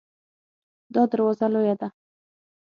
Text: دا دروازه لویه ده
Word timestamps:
دا 0.93 1.03
دروازه 1.11 1.45
لویه 1.53 1.75
ده 1.79 1.87